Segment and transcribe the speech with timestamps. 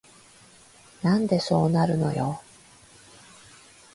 [1.03, 2.41] なんでそうなるのよ